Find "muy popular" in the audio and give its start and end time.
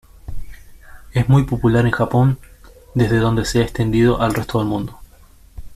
1.29-1.85